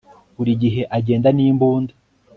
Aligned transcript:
Buri 0.35 0.51
gihe 0.61 0.81
agenda 0.97 1.27
nimbunda 1.31 1.93